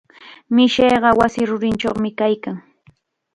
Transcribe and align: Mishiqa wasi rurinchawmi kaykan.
Mishiqa 0.55 1.09
wasi 1.19 1.41
rurinchawmi 1.49 2.09
kaykan. 2.19 2.57